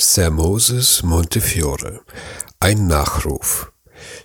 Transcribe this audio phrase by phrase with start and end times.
[0.00, 2.02] Sir Moses Montefiore.
[2.60, 3.72] Ein Nachruf.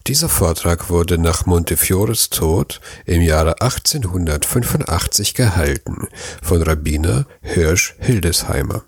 [0.05, 6.07] Dieser Vortrag wurde nach Montefiores Tod im Jahre 1885 gehalten
[6.44, 8.83] von Rabbiner Hirsch Hildesheimer.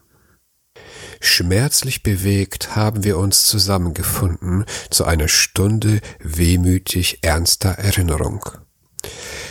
[1.19, 8.47] Schmerzlich bewegt haben wir uns zusammengefunden zu einer Stunde wehmütig ernster Erinnerung.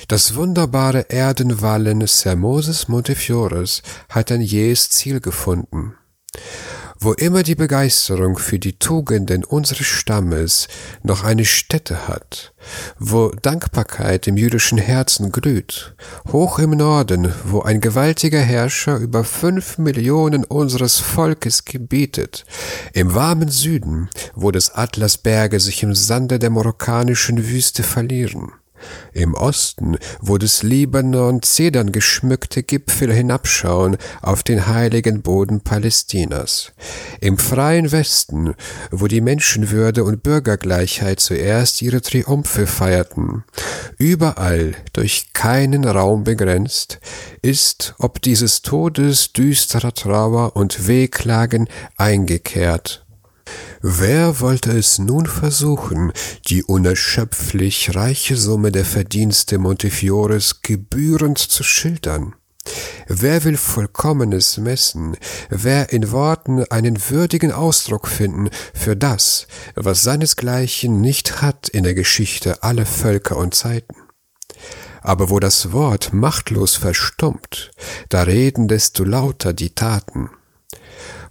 [0.06, 5.96] Das wunderbare Erdenwallen Sir Moses Montefiores hat ein jähes Ziel gefunden.
[7.00, 10.68] Wo immer die Begeisterung für die Tugenden unseres Stammes
[11.02, 12.54] noch eine Stätte hat,
[12.98, 15.94] wo Dankbarkeit im jüdischen Herzen glüht,
[16.32, 22.46] hoch im Norden, wo ein gewaltiger Herrscher über fünf Millionen unseres Volkes gebietet,
[22.92, 28.52] im warmen Süden, wo des Atlasberge sich im Sande der marokkanischen Wüste verlieren,
[29.12, 36.72] im Osten, wo des Libanon Zedern geschmückte Gipfel hinabschauen auf den heiligen Boden Palästinas.
[37.20, 38.54] Im freien Westen,
[38.90, 43.44] wo die Menschenwürde und Bürgergleichheit zuerst ihre Triumphe feierten.
[43.98, 47.00] Überall, durch keinen Raum begrenzt,
[47.42, 53.03] ist ob dieses Todes düsterer Trauer und Wehklagen eingekehrt
[53.86, 56.10] Wer wollte es nun versuchen,
[56.46, 62.34] die unerschöpflich reiche Summe der Verdienste Montefiores gebührend zu schildern?
[63.08, 65.18] Wer will Vollkommenes messen?
[65.50, 71.92] Wer in Worten einen würdigen Ausdruck finden für das, was seinesgleichen nicht hat in der
[71.92, 73.96] Geschichte aller Völker und Zeiten?
[75.02, 77.70] Aber wo das Wort machtlos verstummt,
[78.08, 80.30] da reden desto lauter die Taten.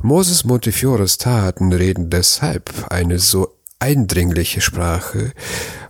[0.06, 5.32] Moses Montefiores Taten reden deshalb eine so eindringliche Sprache,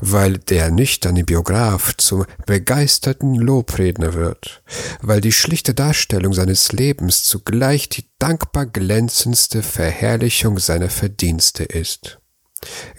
[0.01, 4.61] weil der nüchterne Biograf zum begeisterten Lobredner wird,
[5.01, 12.19] weil die schlichte Darstellung seines Lebens zugleich die dankbar glänzendste Verherrlichung seiner Verdienste ist.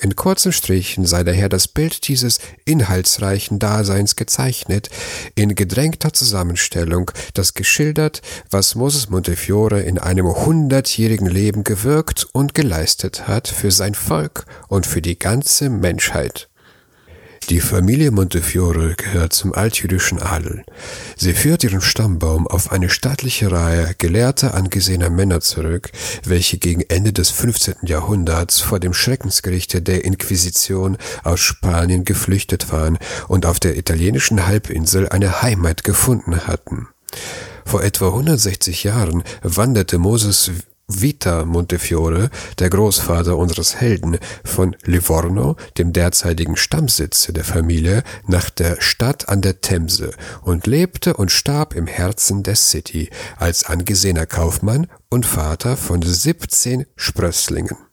[0.01, 4.91] In kurzen Strichen sei daher das Bild dieses inhaltsreichen Daseins gezeichnet,
[5.35, 13.29] in gedrängter Zusammenstellung, das geschildert, was Moses Montefiore in einem hundertjährigen Leben gewirkt und geleistet
[13.29, 16.48] hat für sein Volk und für die ganze Menschheit.
[17.51, 20.65] Die Familie Montefiore gehört zum altjüdischen Adel.
[21.17, 25.91] Sie führt ihren Stammbaum auf eine staatliche Reihe gelehrter, angesehener Männer zurück,
[26.25, 27.75] welche gegen Ende des 15.
[27.83, 35.11] Jahrhunderts vor dem Schreckensgerichte der Inquisition aus Spanien geflüchtet waren und auf der italienischen Halbinsel
[35.11, 36.89] eine Heimat gefunden hatten.
[37.67, 40.51] Vor etwa 160 Jahren wanderte Moses
[40.86, 48.80] Vita Montefiore, der Großvater unseres Helden, von Livorno, dem derzeitigen Stammsitze der Familie, nach der
[48.80, 54.86] Stadt an der Themse und lebte und starb im Herzen der City als angesehener Kaufmann
[55.08, 57.83] und Vater von 17 Sprösslingen.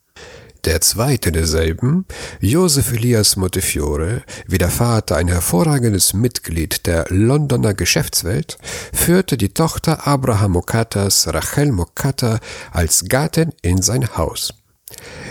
[0.66, 2.06] Der zweite derselben,
[2.40, 8.60] Joseph Elias Montefiore, wie der Vater ein hervorragendes Mitglied der Londoner Geschäftswelt,
[8.94, 12.40] führte die Tochter Abraham Mokatas, Rachel Mokata,
[12.72, 14.54] als Gattin in sein Haus.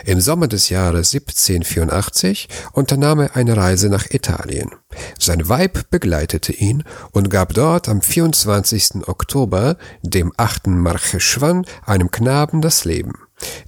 [0.04, 4.70] Im Sommer des Jahres 1784 unternahm er eine Reise nach Italien.
[5.16, 6.82] Sein Weib begleitete ihn
[7.12, 9.06] und gab dort am 24.
[9.06, 10.66] Oktober, dem 8.
[10.68, 13.12] Marcheschwan, einem Knaben das Leben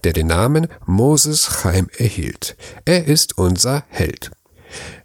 [0.05, 2.56] der den Namen Moses Chaim erhielt.
[2.84, 4.31] Er ist unser Held.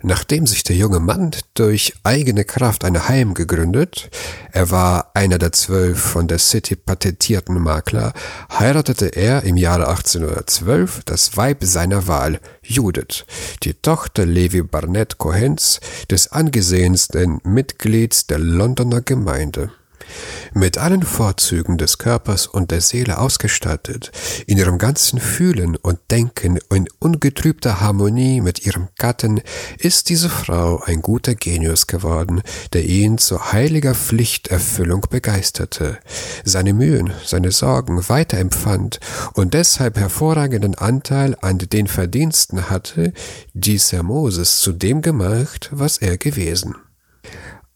[0.01, 4.09] Nachdem sich der junge Mann durch eigene Kraft ein Heim gegründet,
[4.51, 8.13] er war einer der zwölf von der City patentierten Makler,
[8.51, 13.25] heiratete er im Jahre 1812 das Weib seiner Wahl, Judith,
[13.63, 15.79] die Tochter Levi Barnett Cohens,
[16.09, 19.72] des angesehensten Mitglieds der Londoner Gemeinde
[20.53, 24.12] mit allen Vorzügen des Körpers und der Seele ausgestattet,
[24.45, 29.41] in ihrem ganzen Fühlen und Denken in ungetrübter Harmonie mit ihrem Gatten,
[29.78, 32.41] ist diese Frau ein guter Genius geworden,
[32.73, 36.00] der ihn zu heiliger Pflichterfüllung begeisterte,
[36.44, 39.00] seine Mühen, seine Sorgen weiter empfand
[39.34, 43.14] und deshalb hervorragenden Anteil an den Verdiensten hatte,
[43.53, 46.76] die Sir Moses zu dem gemacht, was er gewesen.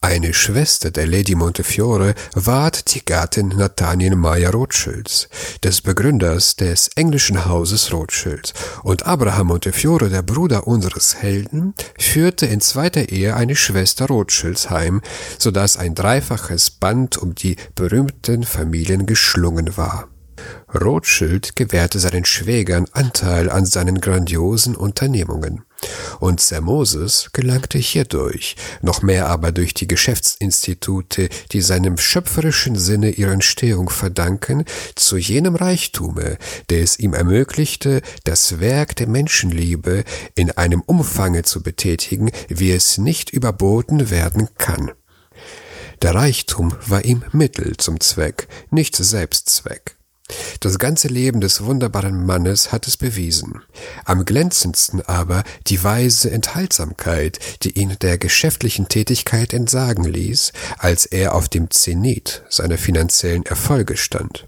[0.04, 5.30] Eine Schwester der Lady Montefiore ward die Gattin Nathaniel Meyer Rothschilds,
[5.64, 8.52] des Begründers des englischen Hauses Rothschild,
[8.82, 15.02] und Abraham Montefiore, der Bruder unseres Helden, führte in zweiter Ehe eine Schwester Rothschilds heim,
[15.38, 20.08] so dass ein dreifaches Band um die berühmten Familien geschlungen war.
[20.74, 25.64] Rothschild gewährte seinen Schwägern Anteil an seinen grandiosen Unternehmungen.
[26.20, 33.12] Und Sir Moses gelangte hierdurch, noch mehr aber durch die Geschäftsinstitute, die seinem schöpferischen Sinne
[33.12, 36.38] ihre Entstehung verdanken, zu jenem Reichtume,
[36.70, 40.04] der es ihm ermöglichte, das Werk der Menschenliebe
[40.36, 44.92] in einem Umfange zu betätigen, wie es nicht überboten werden kann.
[46.02, 49.98] Der Reichtum war ihm Mittel zum Zweck, nicht Selbstzweck.
[50.60, 53.62] Das ganze Leben des wunderbaren Mannes hat es bewiesen.
[54.06, 61.36] Am glänzendsten aber die weise Enthaltsamkeit, die ihn der geschäftlichen Tätigkeit entsagen ließ, als er
[61.36, 64.48] auf dem Zenit seiner finanziellen Erfolge stand.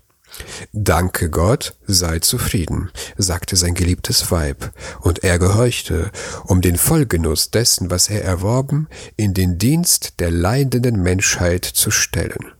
[0.71, 4.71] Danke Gott, sei zufrieden, sagte sein geliebtes Weib,
[5.01, 6.11] und er gehorchte,
[6.45, 12.53] um den Vollgenuss dessen, was er erworben, in den Dienst der leidenden Menschheit zu stellen.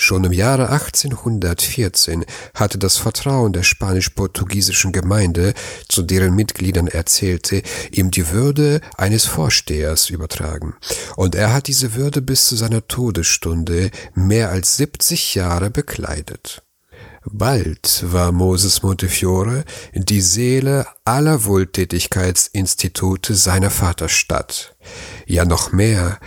[0.00, 2.24] Schon im Jahre 1814
[2.54, 5.54] hatte das Vertrauen der spanisch-portugiesischen Gemeinde,
[5.88, 10.76] zu deren Mitgliedern er zählte, ihm die Würde eines Vorstehers übertragen.
[11.16, 16.62] Und er hat diese Würde bis zu seiner Todesstunde mehr als 70 Jahre bekleidet.
[17.24, 24.76] Bald war Moses Montefiore die Seele aller Wohltätigkeitsinstitute seiner Vaterstadt.
[25.26, 26.20] Ja noch mehr,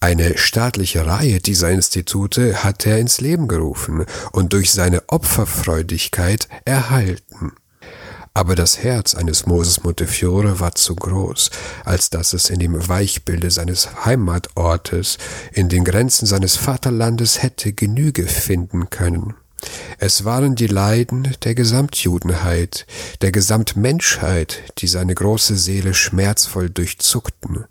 [0.00, 7.52] eine staatliche Reihe dieser Institute hat er ins Leben gerufen und durch seine Opferfreudigkeit erhalten.
[8.32, 11.50] Aber das Herz eines Moses Montefiore war zu groß,
[11.84, 15.18] als dass es in dem Weichbilde seines Heimatortes,
[15.52, 19.34] in den Grenzen seines Vaterlandes hätte Genüge finden können.
[19.98, 22.86] Es waren die Leiden der Gesamtjudenheit,
[23.20, 27.66] der Gesamtmenschheit, die seine große Seele schmerzvoll durchzuckten,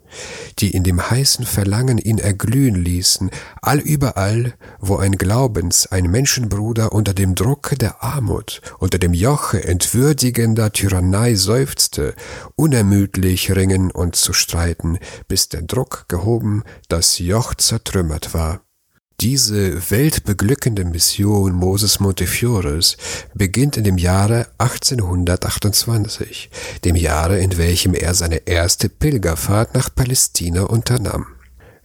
[0.59, 3.31] die in dem heißen Verlangen ihn erglühen ließen,
[3.62, 10.71] allüberall, wo ein Glaubens, ein Menschenbruder unter dem Drucke der Armut, unter dem Joche entwürdigender
[10.71, 12.13] Tyrannei seufzte,
[12.56, 18.62] unermüdlich ringen und zu streiten, bis der Druck gehoben, das Joch zertrümmert war.
[19.21, 22.95] Diese weltbeglückende Mission Moses Montefiores
[23.33, 26.50] beginnt in dem Jahre 1828,
[26.86, 31.27] dem Jahre, in welchem er seine erste Pilgerfahrt nach Palästina unternahm.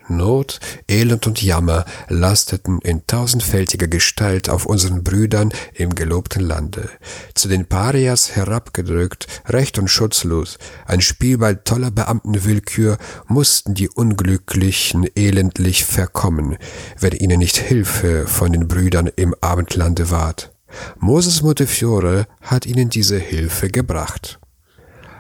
[0.08, 6.90] Not, Elend und Jammer lasteten in tausendfältiger Gestalt auf unseren Brüdern im gelobten Lande,
[7.34, 15.84] zu den Parias herabgedrückt, recht und schutzlos, ein Spielball toller Beamtenwillkür, mussten die Unglücklichen elendlich
[15.84, 16.56] verkommen,
[16.98, 20.52] wenn ihnen nicht Hilfe von den Brüdern im Abendlande ward.
[20.98, 24.40] Moses Montefiore hat ihnen diese Hilfe gebracht.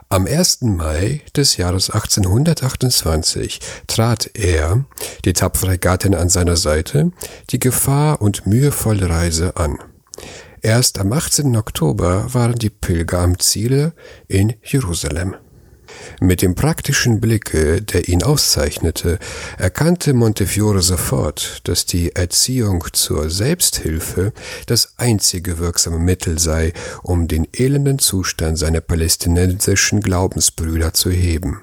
[0.08, 0.62] Am 1.
[0.62, 4.84] Mai des Jahres 1828 trat er,
[5.24, 7.10] die tapfere Gattin an seiner Seite,
[7.50, 9.78] die Gefahr und mühevolle Reise an.
[10.60, 11.56] Erst am 18.
[11.56, 13.92] Oktober waren die Pilger am Ziele
[14.28, 15.36] in Jerusalem.
[16.20, 19.18] Mit dem praktischen Blicke, der ihn auszeichnete,
[19.58, 24.32] erkannte Montefiore sofort, dass die Erziehung zur Selbsthilfe
[24.66, 31.60] das einzige wirksame Mittel sei, um den elenden Zustand seiner palästinensischen Glaubensbrüder zu heben.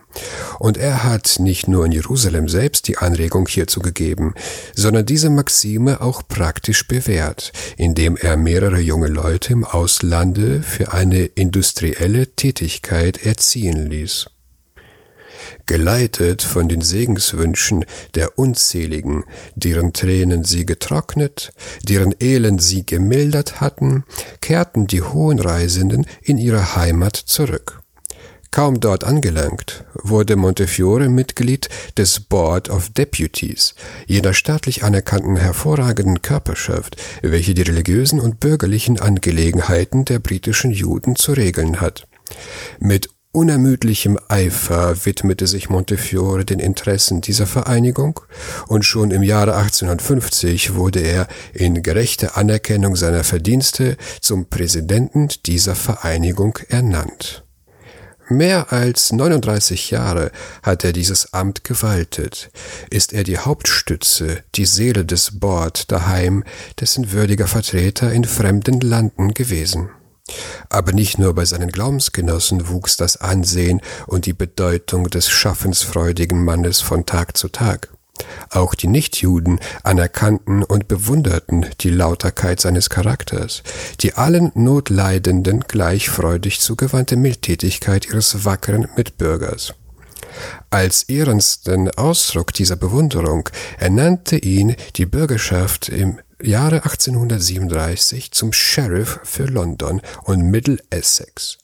[0.60, 4.34] Und er hat nicht nur in Jerusalem selbst die Anregung hierzu gegeben,
[4.76, 11.26] sondern diese Maxime auch praktisch bewährt, indem er mehrere junge Leute im Auslande für eine
[11.26, 14.28] industrielle Tätigkeit erziehen ließ
[15.66, 17.86] geleitet von den Segenswünschen
[18.16, 19.24] der Unzähligen,
[19.56, 21.54] deren Tränen sie getrocknet,
[21.84, 24.04] deren Elend sie gemildert hatten,
[24.42, 27.81] kehrten die hohen Reisenden in ihre Heimat zurück.
[28.52, 33.76] Kaum dort angelangt, wurde Montefiore Mitglied des Board of Deputies,
[34.08, 41.32] jener staatlich anerkannten hervorragenden Körperschaft, welche die religiösen und bürgerlichen Angelegenheiten der britischen Juden zu
[41.32, 42.10] regeln hat.
[42.82, 48.20] Mit unermüdlichem Eifer widmete sich Montefiore den Interessen dieser Vereinigung
[48.68, 55.76] und schon im Jahre 1850 wurde er in gerechter Anerkennung seiner Verdienste zum Präsidenten dieser
[55.76, 57.46] Vereinigung ernannt.
[58.32, 60.32] Mehr als 39 Jahre
[60.64, 62.50] hat er dieses Amt gewaltet,
[62.90, 66.46] ist er die Hauptstütze, die Seele des Board daheim,
[66.80, 69.90] dessen würdiger Vertreter in fremden Landen gewesen.
[70.70, 76.80] Aber nicht nur bei seinen Glaubensgenossen wuchs das Ansehen und die Bedeutung des schaffensfreudigen Mannes
[76.80, 77.90] von Tag zu Tag.
[78.52, 83.64] Auch die Nichtjuden anerkannten und bewunderten die Lauterkeit seines Charakters,
[84.02, 89.74] die allen Notleidenden gleichfreudig zugewandte Mildtätigkeit ihres wackeren Mitbürgers.
[90.70, 99.46] Als ehrensten Ausdruck dieser Bewunderung ernannte ihn die Bürgerschaft im Jahre 1837 zum Sheriff für
[99.46, 101.58] London und Middle Essex.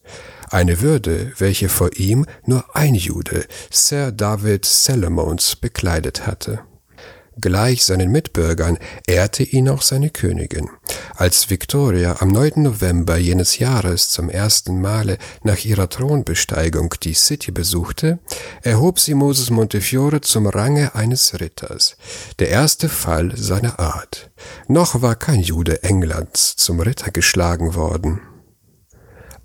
[0.50, 6.62] eine Würde, welche vor ihm nur ein Jude, Sir David Salomons, bekleidet hatte.
[7.40, 10.70] Gleich seinen Mitbürgern ehrte ihn auch seine Königin.
[11.16, 12.64] Als Victoria am 9.
[12.64, 18.20] November jenes Jahres zum ersten Male nach ihrer Thronbesteigung die City besuchte,
[18.64, 21.98] erhob sie Moses Montefiore zum Range eines Ritters,
[22.40, 24.32] der erste Fall seiner Art.
[24.68, 28.22] Noch war kein Jude Englands zum Ritter geschlagen worden.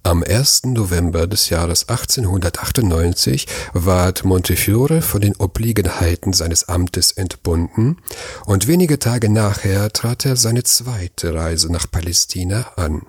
[0.04, 0.64] Am 1.
[0.64, 7.98] November des Jahres 1898 ward Montefiore von den Obliegenheiten seines Amtes entbunden
[8.44, 13.02] und wenige Tage nachher trat er seine zweite Reise nach Palästina an.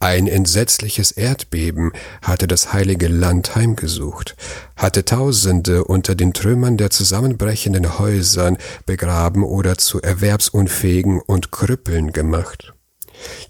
[0.00, 4.36] Ein entsetzliches Erdbeben hatte das heilige Land heimgesucht,
[4.76, 12.74] hatte Tausende unter den Trümmern der zusammenbrechenden Häusern begraben oder zu Erwerbsunfähigen und Krüppeln gemacht.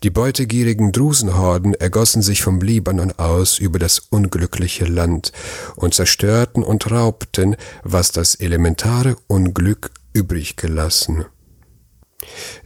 [0.02, 5.32] Die beutegierigen Drusenhorden ergossen sich vom Libanon aus über das unglückliche Land
[5.76, 11.24] und zerstörten und raubten, was das elementare Unglück übrig gelassen.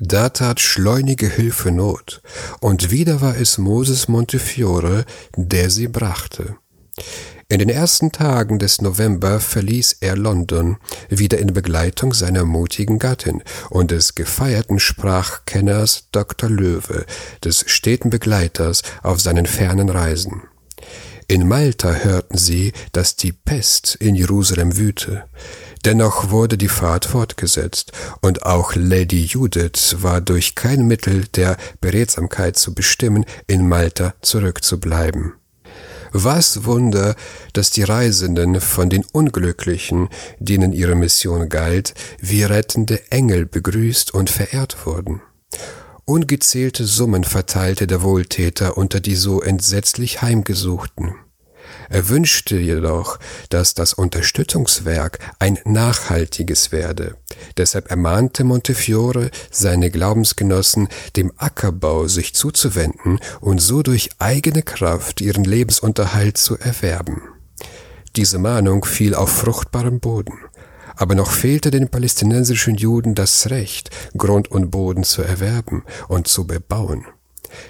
[0.01, 2.23] Da tat schleunige Hilfe Not,
[2.61, 5.05] und wieder war es Moses Montefiore,
[5.37, 6.57] der sie brachte.
[7.49, 10.79] In den ersten Tagen des November verließ er London,
[11.11, 16.49] wieder in Begleitung seiner mutigen Gattin und des gefeierten Sprachkenners Dr.
[16.49, 17.05] Löwe,
[17.45, 20.45] des steten Begleiters auf seinen fernen Reisen.
[21.29, 25.25] In Malta hörten sie, dass die Pest in Jerusalem wüte.
[25.85, 32.57] Dennoch wurde die Fahrt fortgesetzt, und auch Lady Judith war durch kein Mittel der Beredsamkeit
[32.57, 35.35] zu bestimmen, in Malta zurückzubleiben.
[36.17, 37.17] Was Wunder,
[37.55, 44.31] dass die Reisenden von den Unglücklichen, denen ihre Mission galt, wie rettende Engel begrüßt und
[44.31, 45.23] verehrt wurden.
[46.05, 51.17] Ungezählte Summen verteilte der Wohltäter unter die so entsetzlich Heimgesuchten.
[51.89, 53.19] Er wünschte jedoch,
[53.51, 57.17] dass das Unterstützungswerk ein nachhaltiges werde.
[57.57, 65.45] Deshalb ermahnte Montefiore seine Glaubensgenossen, dem Ackerbau sich zuzuwenden und so durch eigene Kraft ihren
[65.45, 67.23] Lebensunterhalt zu erwerben.
[68.17, 70.39] Diese Mahnung fiel auf fruchtbarem Boden.
[70.97, 76.47] Aber noch fehlte den palästinensischen Juden das Recht, Grund und Boden zu erwerben und zu
[76.47, 77.05] bebauen.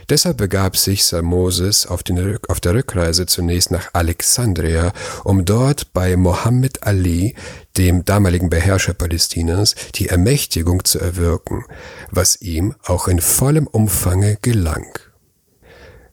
[0.08, 4.92] Deshalb begab sich Sir Moses auf, den, auf der Rückreise zunächst nach Alexandria,
[5.24, 7.34] um dort bei Mohammed Ali,
[7.76, 11.64] dem damaligen Beherrscher Palästinas, die Ermächtigung zu erwirken,
[12.10, 14.86] was ihm auch in vollem Umfange gelang.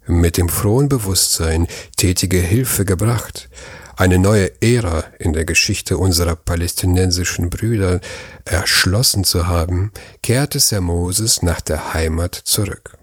[0.08, 3.50] Mit dem frohen Bewusstsein, tätige Hilfe gebracht,
[3.96, 8.02] eine neue Ära in der Geschichte unserer palästinensischen Brüder
[8.46, 9.92] erschlossen zu haben,
[10.24, 12.98] kehrte Sir Moses nach der Heimat zurück.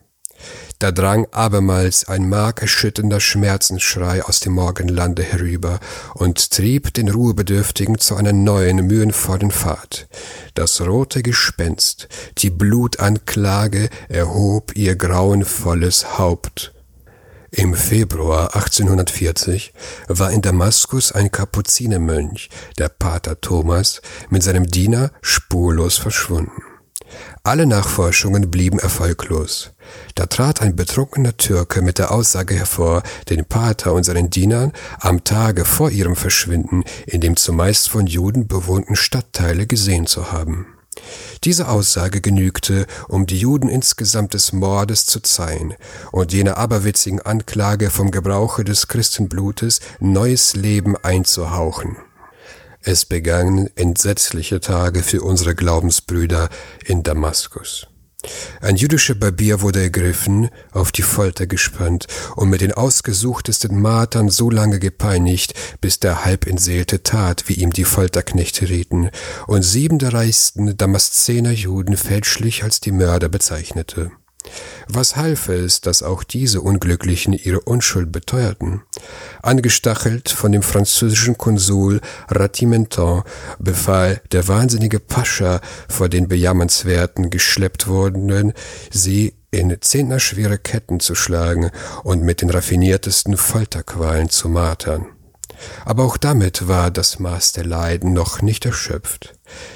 [0.78, 5.80] Da drang abermals ein markerschütternder Schmerzensschrei aus dem Morgenlande herüber
[6.14, 10.06] und trieb den Ruhebedürftigen zu einer neuen, mühenvollen Fahrt.
[10.54, 12.06] Das rote Gespenst,
[12.38, 16.72] die Blutanklage, erhob ihr grauenvolles Haupt.
[17.50, 19.72] Im Februar 1840
[20.06, 26.67] war in Damaskus ein Kapuzinermönch, der Pater Thomas, mit seinem Diener spurlos verschwunden.
[27.48, 29.70] Alle Nachforschungen blieben erfolglos.
[30.14, 35.24] Da trat ein betrunkener Türke mit der Aussage hervor, den Pater und seinen Dienern am
[35.24, 40.66] Tage vor ihrem Verschwinden in dem zumeist von Juden bewohnten Stadtteile gesehen zu haben.
[41.44, 45.72] Diese Aussage genügte, um die Juden insgesamt des Mordes zu zeihen
[46.12, 51.96] und jener aberwitzigen Anklage vom Gebrauche des Christenblutes neues Leben einzuhauchen.
[52.82, 56.48] Es begannen entsetzliche Tage für unsere Glaubensbrüder
[56.84, 57.86] in Damaskus.
[58.60, 64.50] Ein jüdischer Barbier wurde ergriffen, auf die Folter gespannt und mit den ausgesuchtesten Martern so
[64.50, 69.10] lange gepeinigt, bis der halbentseelte tat, wie ihm die Folterknechte rieten,
[69.46, 74.10] und sieben der reichsten Damaszener Juden fälschlich als die Mörder bezeichnete.
[74.88, 78.82] Was half es, dass auch diese Unglücklichen ihre Unschuld beteuerten?
[79.42, 83.22] Angestachelt von dem französischen Konsul Ratimenton
[83.58, 88.52] befahl der wahnsinnige Pascha vor den bejammernswerten geschleppt wurdenen,
[88.90, 91.70] sie in zehntnerschwere Ketten zu schlagen
[92.04, 95.06] und mit den raffiniertesten Folterqualen zu martern.
[95.84, 99.34] Aber auch damit war das Maß der Leiden noch nicht erschöpft.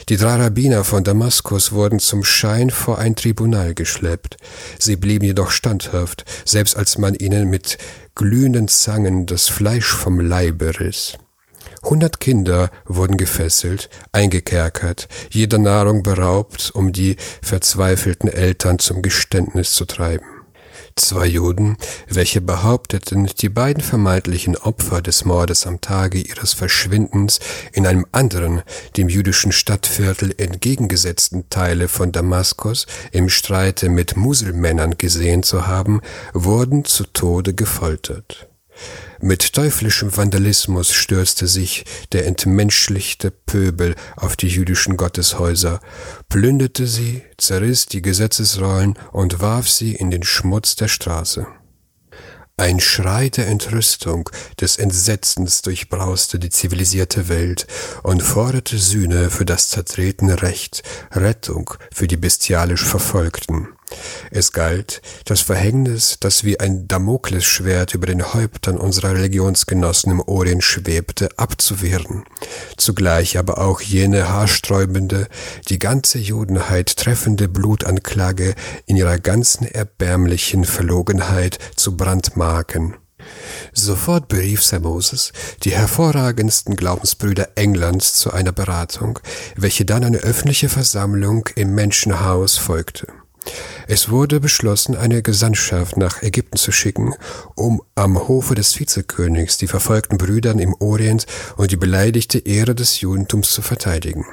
[0.08, 4.36] Die drei Rabbiner von Damaskus wurden zum Schein vor ein Tribunal geschleppt.
[4.78, 7.78] Sie blieben jedoch standhaft, selbst als man ihnen mit
[8.14, 11.18] glühenden Zangen das Fleisch vom Leibe riss.
[11.84, 19.84] Hundert Kinder wurden gefesselt, eingekerkert, jeder Nahrung beraubt, um die verzweifelten Eltern zum Geständnis zu
[19.84, 20.41] treiben.
[20.96, 21.76] Zwei Juden,
[22.08, 27.40] welche behaupteten, die beiden vermeintlichen Opfer des Mordes am Tage ihres Verschwindens
[27.72, 28.62] in einem anderen,
[28.96, 36.02] dem jüdischen Stadtviertel entgegengesetzten Teile von Damaskus im Streite mit Muselmännern gesehen zu haben,
[36.34, 38.49] wurden zu Tode gefoltert.
[39.24, 45.78] Mit teuflischem Vandalismus stürzte sich der entmenschlichte Pöbel auf die jüdischen Gotteshäuser,
[46.28, 51.46] plünderte sie, zerriss die Gesetzesrollen und warf sie in den Schmutz der Straße.
[52.56, 54.28] Ein Schrei der Entrüstung,
[54.60, 57.68] des Entsetzens durchbrauste die zivilisierte Welt
[58.02, 63.68] und forderte Sühne für das zertretene Recht, Rettung für die bestialisch Verfolgten.
[64.30, 70.64] Es galt, das Verhängnis, das wie ein Damoklesschwert über den Häuptern unserer Religionsgenossen im Orient
[70.64, 72.25] schwebte, abzuwehren,
[72.76, 75.28] zugleich aber auch jene haarsträubende,
[75.68, 78.54] die ganze Judenheit treffende Blutanklage
[78.87, 82.96] in ihrer ganzen erbärmlichen Verlogenheit zu brandmarken.
[83.72, 85.32] Sofort berief Sir Moses
[85.62, 89.18] die hervorragendsten Glaubensbrüder Englands zu einer Beratung,
[89.56, 93.06] welche dann eine öffentliche Versammlung im Menschenhaus folgte.
[93.88, 97.14] Es wurde beschlossen, eine Gesandtschaft nach Ägypten zu schicken,
[97.56, 103.00] um am Hofe des Vizekönigs die verfolgten Brüdern im Orient und die beleidigte Ehre des
[103.00, 104.25] Judentums zu verteidigen.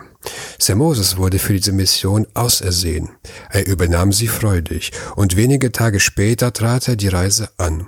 [0.60, 3.10] Sir Moses wurde für diese Mission ausersehen.
[3.50, 7.88] Er übernahm sie freudig, und wenige Tage später trat er die Reise an.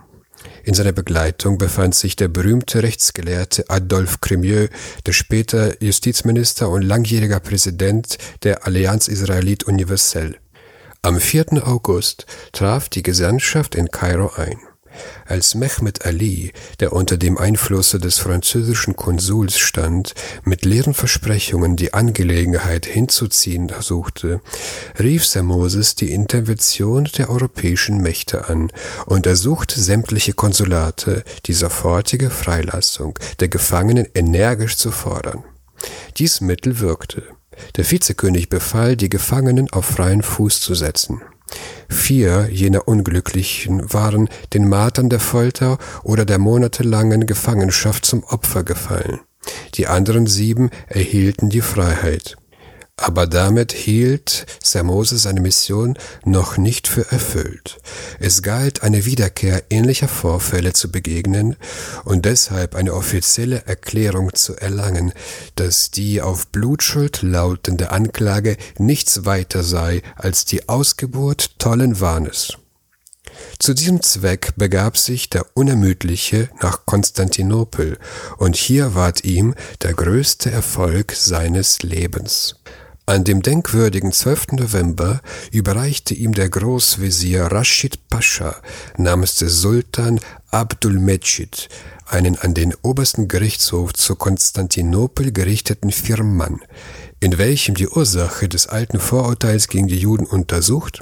[0.63, 4.69] In seiner Begleitung befand sich der berühmte Rechtsgelehrte Adolphe Cremieux,
[5.05, 10.40] der später Justizminister und langjähriger Präsident der Allianz Israelite Universelle.
[11.03, 11.67] Am 4.
[11.67, 14.59] August traf die Gesandtschaft in Kairo ein.
[15.25, 21.95] Als Mehmet Ali, der unter dem Einflusse des französischen Konsuls stand, mit leeren Versprechungen die
[21.95, 24.41] Angelegenheit hinzuziehen suchte,
[24.99, 28.71] rief Sir Moses die Intervention der europäischen Mächte an
[29.07, 35.43] und ersuchte sämtliche Konsulate, die sofortige Freilassung der Gefangenen energisch zu fordern.
[36.17, 37.23] Dies Mittel wirkte.
[37.75, 41.21] Der Vizekönig befahl, die Gefangenen auf freien Fuß zu setzen.
[41.89, 49.19] Vier jener Unglücklichen waren den Martern der Folter oder der monatelangen Gefangenschaft zum Opfer gefallen.
[49.75, 52.37] Die anderen sieben erhielten die Freiheit.
[53.01, 57.79] Aber damit hielt Sir Moses seine Mission noch nicht für erfüllt.
[58.19, 61.55] Es galt, eine Wiederkehr ähnlicher Vorfälle zu begegnen
[62.05, 65.13] und deshalb eine offizielle Erklärung zu erlangen,
[65.55, 72.57] dass die auf Blutschuld lautende Anklage nichts weiter sei als die Ausgeburt tollen Wahnes.
[73.57, 77.97] Zu diesem Zweck begab sich der Unermüdliche nach Konstantinopel,
[78.37, 82.55] und hier ward ihm der größte Erfolg seines Lebens.
[83.07, 84.53] An dem denkwürdigen 12.
[84.53, 88.55] November überreichte ihm der Großvezier Rashid Pascha
[88.95, 90.19] namens des Sultan
[90.51, 91.67] Abdulmecid
[92.05, 96.61] einen an den obersten Gerichtshof zu Konstantinopel gerichteten Firman,
[97.19, 101.01] in welchem die Ursache des alten Vorurteils gegen die Juden untersucht,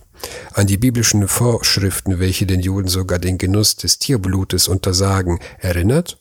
[0.53, 6.17] an die biblischen Vorschriften, welche den Juden sogar den Genuss des Tierblutes untersagen, erinnert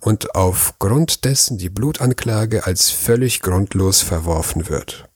[0.00, 5.07] und aufgrund dessen die Blutanklage als völlig grundlos verworfen wird.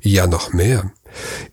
[0.00, 0.92] Ja, noch mehr.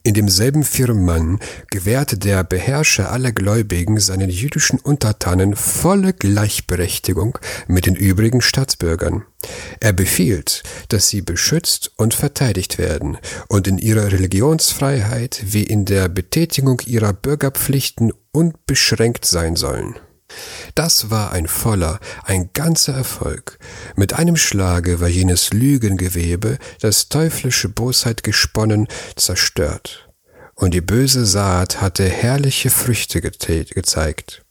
[0.04, 7.96] In demselben Firman gewährte der Beherrscher aller Gläubigen seinen jüdischen Untertanen volle Gleichberechtigung mit den
[7.96, 9.24] übrigen Staatsbürgern.
[9.80, 16.10] Er befiehlt, dass sie beschützt und verteidigt werden und in ihrer Religionsfreiheit wie in der
[16.10, 19.96] Betätigung ihrer Bürgerpflichten unbeschränkt sein sollen.
[20.76, 23.60] Das war ein voller, ein ganzer Erfolg.
[23.96, 30.10] Mit einem Schlage war jenes Lügengewebe, das teuflische Bosheit gesponnen, zerstört.
[30.56, 34.44] Und die böse Saat hatte herrliche Früchte gezeigt.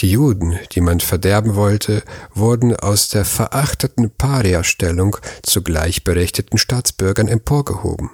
[0.00, 2.02] Die Juden, die man verderben wollte,
[2.34, 8.10] wurden aus der verachteten Paria-Stellung zu gleichberechtigten Staatsbürgern emporgehoben.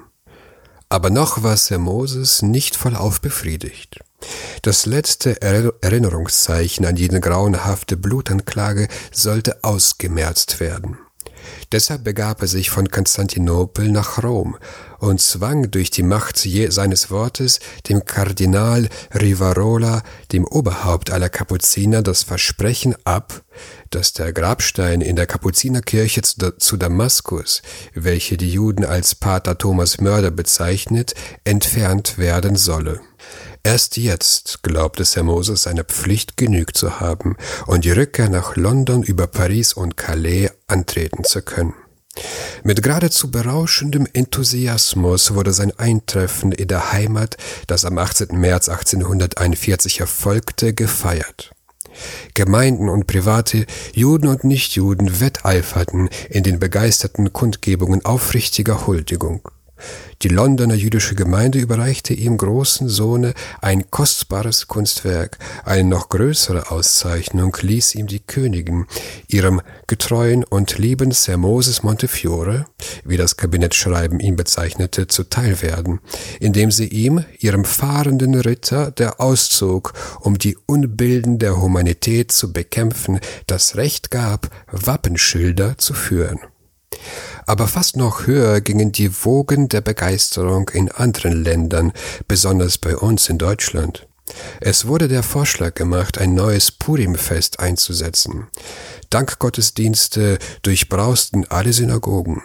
[0.92, 4.00] Aber noch war Sir Moses nicht vollauf befriedigt.
[4.60, 10.98] Das letzte Erinnerungszeichen an jene grauenhafte Blutanklage sollte ausgemerzt werden.
[11.72, 14.58] Deshalb begab er sich von Konstantinopel nach Rom
[14.98, 22.22] und zwang durch die Macht seines Wortes dem Kardinal Rivarola, dem Oberhaupt aller Kapuziner, das
[22.22, 23.42] Versprechen ab,
[23.94, 27.62] dass der Grabstein in der Kapuzinerkirche zu Damaskus,
[27.94, 33.00] welche die Juden als Pater Thomas Mörder bezeichnet, entfernt werden solle.
[33.64, 39.02] Erst jetzt glaubte Sir Moses seiner Pflicht genügt zu haben und die Rückkehr nach London
[39.04, 41.74] über Paris und Calais antreten zu können.
[42.62, 48.38] Mit geradezu berauschendem Enthusiasmus wurde sein Eintreffen in der Heimat, das am 18.
[48.38, 51.52] März 1841 erfolgte, gefeiert.
[52.34, 59.48] Gemeinden und Private, Juden und Nichtjuden wetteiferten in den begeisterten Kundgebungen aufrichtiger Huldigung.
[60.22, 65.38] Die Londoner jüdische Gemeinde überreichte ihrem großen Sohne ein kostbares Kunstwerk.
[65.64, 68.86] Eine noch größere Auszeichnung ließ ihm die Königin,
[69.26, 72.66] ihrem getreuen und lieben Sir Moses Montefiore,
[73.04, 75.98] wie das Kabinettschreiben ihn bezeichnete, zuteil werden,
[76.38, 83.18] indem sie ihm, ihrem fahrenden Ritter, der auszog, um die Unbilden der Humanität zu bekämpfen,
[83.48, 86.38] das Recht gab, Wappenschilder zu führen.
[87.46, 91.92] Aber fast noch höher gingen die Wogen der Begeisterung in anderen Ländern,
[92.28, 94.06] besonders bei uns in Deutschland.
[94.60, 98.46] Es wurde der Vorschlag gemacht, ein neues Purimfest einzusetzen.
[99.10, 102.42] Dankgottesdienste durchbrausten alle Synagogen.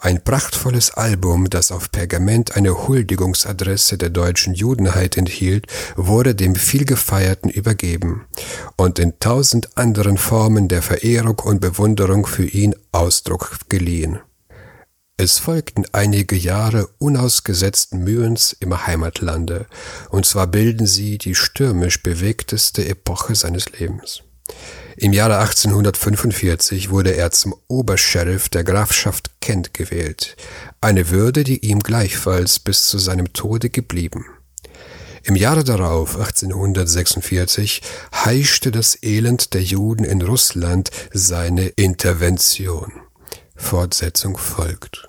[0.00, 7.50] Ein prachtvolles Album, das auf Pergament eine Huldigungsadresse der deutschen Judenheit enthielt, wurde dem vielgefeierten
[7.50, 8.24] übergeben
[8.76, 14.20] und in tausend anderen Formen der Verehrung und Bewunderung für ihn Ausdruck geliehen.
[15.16, 19.66] Es folgten einige Jahre unausgesetzten Mühens im Heimatlande,
[20.10, 24.22] und zwar bilden sie die stürmisch bewegteste Epoche seines Lebens.
[24.96, 30.36] Im Jahre 1845 wurde er zum Obersheriff der Grafschaft Kent gewählt,
[30.80, 34.26] eine Würde, die ihm gleichfalls bis zu seinem Tode geblieben.
[35.22, 42.92] Im Jahre darauf, 1846, heischte das Elend der Juden in Russland seine Intervention.
[43.56, 45.08] Fortsetzung folgt.